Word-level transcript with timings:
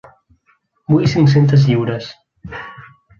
Vull 0.93 1.05
cinc-centes 1.13 1.67
lliures. 1.67 2.09